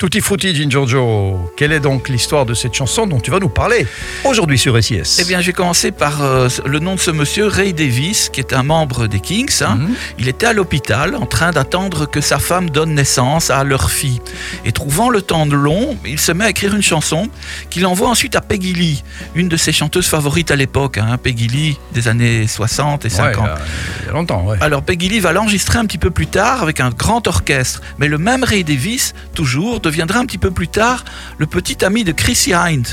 Tutti 0.00 0.20
Frutti 0.20 0.54
Giorgio, 0.70 1.50
quelle 1.56 1.72
est 1.72 1.80
donc 1.80 2.08
l'histoire 2.08 2.46
de 2.46 2.54
cette 2.54 2.72
chanson 2.72 3.08
dont 3.08 3.18
tu 3.18 3.32
vas 3.32 3.40
nous 3.40 3.48
parler 3.48 3.84
aujourd'hui 4.24 4.56
sur 4.56 4.80
SIS 4.80 5.18
Eh 5.20 5.24
bien, 5.24 5.40
j'ai 5.40 5.52
commencé 5.52 5.90
par 5.90 6.22
euh, 6.22 6.48
le 6.64 6.78
nom 6.78 6.94
de 6.94 7.00
ce 7.00 7.10
monsieur, 7.10 7.48
Ray 7.48 7.72
Davis, 7.72 8.28
qui 8.32 8.38
est 8.38 8.52
un 8.52 8.62
membre 8.62 9.08
des 9.08 9.18
Kings. 9.18 9.60
hein. 9.60 9.74
Mhm. 9.74 9.94
Il 10.20 10.28
était 10.28 10.46
à 10.46 10.52
l'hôpital 10.52 11.16
en 11.16 11.26
train 11.26 11.50
d'attendre 11.50 12.08
que 12.08 12.20
sa 12.20 12.38
femme 12.38 12.70
donne 12.70 12.94
naissance 12.94 13.50
à 13.50 13.64
leur 13.64 13.90
fille. 13.90 14.20
Et 14.64 14.70
trouvant 14.70 15.10
le 15.10 15.20
temps 15.20 15.46
de 15.46 15.56
long, 15.56 15.96
il 16.06 16.20
se 16.20 16.30
met 16.30 16.44
à 16.44 16.50
écrire 16.50 16.76
une 16.76 16.82
chanson 16.82 17.26
qu'il 17.68 17.84
envoie 17.84 18.08
ensuite 18.08 18.36
à 18.36 18.40
Peggy 18.40 18.74
Lee, 18.74 19.02
une 19.34 19.48
de 19.48 19.56
ses 19.56 19.72
chanteuses 19.72 20.06
favorites 20.06 20.52
à 20.52 20.56
l'époque, 20.56 20.98
hein, 20.98 21.18
Peggy 21.20 21.48
Lee 21.48 21.76
des 21.92 22.06
années 22.06 22.46
60 22.46 23.04
et 23.04 23.08
Ouais, 23.08 23.14
50. 23.16 23.46
là, 23.48 23.58
il 24.02 24.06
y 24.06 24.10
a 24.10 24.12
longtemps, 24.12 24.44
ouais. 24.44 24.58
Alors 24.60 24.84
Peggy 24.84 25.08
Lee 25.08 25.18
va 25.18 25.32
l'enregistrer 25.32 25.80
un 25.80 25.86
petit 25.86 25.98
peu 25.98 26.12
plus 26.12 26.28
tard 26.28 26.62
avec 26.62 26.78
un 26.78 26.90
grand 26.90 27.26
orchestre. 27.26 27.80
Mais 27.98 28.06
le 28.06 28.18
même 28.18 28.44
Ray 28.44 28.62
Davis, 28.62 29.12
toujours, 29.34 29.80
deviendra 29.88 30.20
un 30.20 30.26
petit 30.26 30.38
peu 30.38 30.50
plus 30.50 30.68
tard 30.68 31.04
le 31.38 31.46
petit 31.46 31.84
ami 31.84 32.04
de 32.04 32.12
Chrissy 32.12 32.52
Hind. 32.52 32.86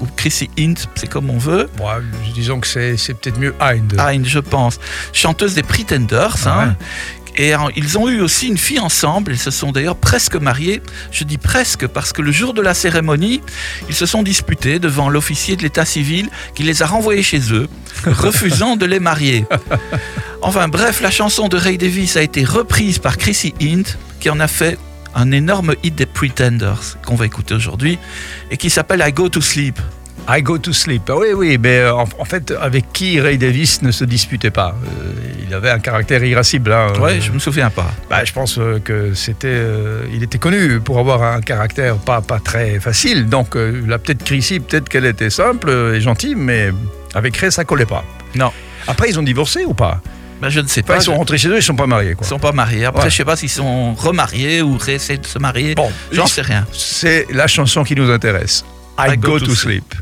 Ou 0.00 0.06
Chrissy 0.16 0.50
Hind, 0.58 0.78
c'est 0.94 1.08
comme 1.08 1.30
on 1.30 1.38
veut. 1.38 1.70
Bon, 1.76 1.88
disons 2.34 2.60
que 2.60 2.66
c'est 2.66 3.14
peut-être 3.14 3.38
mieux 3.38 3.54
Hind. 3.60 3.94
Hind, 3.98 4.26
je 4.26 4.40
pense. 4.40 4.78
Chanteuse 5.12 5.54
des 5.54 5.62
Pretenders. 5.62 6.36
Ah 6.46 6.62
hein. 6.62 6.76
Et 7.36 7.52
ils 7.74 7.98
ont 7.98 8.08
eu 8.08 8.20
aussi 8.20 8.46
une 8.46 8.58
fille 8.58 8.78
ensemble. 8.78 9.32
Ils 9.32 9.38
se 9.38 9.50
sont 9.50 9.72
d'ailleurs 9.72 9.96
presque 9.96 10.36
mariés. 10.36 10.82
Je 11.10 11.24
dis 11.24 11.38
presque 11.38 11.86
parce 11.86 12.12
que 12.12 12.22
le 12.22 12.30
jour 12.30 12.54
de 12.54 12.62
la 12.62 12.74
cérémonie, 12.74 13.40
ils 13.88 13.94
se 13.94 14.06
sont 14.06 14.22
disputés 14.22 14.78
devant 14.78 15.08
l'officier 15.08 15.56
de 15.56 15.62
l'état 15.62 15.84
civil 15.84 16.28
qui 16.54 16.62
les 16.62 16.82
a 16.82 16.86
renvoyés 16.86 17.24
chez 17.24 17.52
eux, 17.52 17.68
refusant 18.06 18.76
de 18.76 18.86
les 18.86 19.00
marier. 19.00 19.46
Enfin 20.42 20.68
bref, 20.68 21.00
la 21.00 21.10
chanson 21.10 21.48
de 21.48 21.56
Ray 21.56 21.76
Davis 21.76 22.16
a 22.16 22.22
été 22.22 22.44
reprise 22.44 22.98
par 22.98 23.18
Chrissy 23.18 23.52
Hind, 23.60 23.86
qui 24.20 24.30
en 24.30 24.38
a 24.38 24.48
fait 24.48 24.78
un 25.14 25.30
énorme 25.32 25.74
hit 25.82 25.94
des 25.94 26.06
Pretenders 26.06 26.98
qu'on 27.04 27.14
va 27.14 27.26
écouter 27.26 27.54
aujourd'hui 27.54 27.98
et 28.50 28.56
qui 28.56 28.70
s'appelle 28.70 29.02
I 29.06 29.12
Go 29.12 29.28
to 29.28 29.40
Sleep. 29.40 29.78
I 30.26 30.40
go 30.42 30.56
to 30.56 30.72
sleep. 30.72 31.02
Ah 31.10 31.16
oui, 31.18 31.28
oui, 31.36 31.58
mais 31.60 31.80
euh, 31.80 31.94
en, 31.94 32.04
en 32.18 32.24
fait, 32.24 32.54
avec 32.58 32.90
qui 32.94 33.20
Ray 33.20 33.36
Davis 33.36 33.82
ne 33.82 33.90
se 33.90 34.06
disputait 34.06 34.50
pas. 34.50 34.74
Euh, 34.86 35.12
il 35.46 35.52
avait 35.52 35.68
un 35.68 35.80
caractère 35.80 36.24
irascible. 36.24 36.72
hein. 36.72 36.94
Ouais, 36.98 37.20
je 37.20 37.30
me 37.30 37.38
souviens 37.38 37.68
pas. 37.68 37.90
Bah, 38.08 38.24
je 38.24 38.32
pense 38.32 38.56
euh, 38.58 38.78
que 38.78 39.12
c'était, 39.12 39.48
euh, 39.48 40.04
il 40.14 40.22
était 40.22 40.38
connu 40.38 40.80
pour 40.80 40.98
avoir 40.98 41.22
un 41.22 41.42
caractère 41.42 41.96
pas, 41.96 42.22
pas 42.22 42.38
très 42.38 42.80
facile. 42.80 43.28
Donc 43.28 43.54
euh, 43.54 43.82
la 43.86 43.98
petite 43.98 44.24
Chrissy, 44.24 44.60
peut-être 44.60 44.88
qu'elle 44.88 45.04
était 45.04 45.28
simple 45.28 45.68
et 45.94 46.00
gentille, 46.00 46.36
mais 46.36 46.70
avec 47.14 47.36
Ray, 47.36 47.52
ça 47.52 47.64
collait 47.64 47.84
pas. 47.84 48.02
Non. 48.34 48.50
Après, 48.86 49.10
ils 49.10 49.18
ont 49.18 49.22
divorcé 49.24 49.66
ou 49.66 49.74
pas? 49.74 50.00
Ben, 50.40 50.48
je 50.50 50.60
ne 50.60 50.66
sais 50.66 50.82
Enfin, 50.82 50.94
pas. 50.94 51.00
Ils 51.00 51.04
sont 51.04 51.14
rentrés 51.16 51.38
chez 51.38 51.48
eux, 51.48 51.56
ils 51.56 51.62
sont 51.62 51.76
pas 51.76 51.86
mariés. 51.86 52.10
Ils 52.10 52.16
Quoi. 52.16 52.26
sont 52.26 52.38
pas 52.38 52.52
mariés. 52.52 52.84
Après, 52.84 53.04
Ouais. 53.04 53.10
je 53.10 53.16
sais 53.16 53.24
pas 53.24 53.36
s'ils 53.36 53.48
sont 53.48 53.94
remariés 53.94 54.62
ou 54.62 54.76
réessaient 54.76 55.16
de 55.18 55.26
se 55.26 55.38
marier. 55.38 55.74
Bon, 55.74 55.90
J'en 56.12 56.26
sais 56.26 56.42
rien. 56.42 56.66
c'est 56.72 57.26
la 57.30 57.46
chanson 57.46 57.82
qui 57.84 57.94
nous 57.94 58.10
intéresse. 58.10 58.64
I, 58.98 59.16
go, 59.16 59.38
to, 59.40 59.54
sleep. 59.54 59.94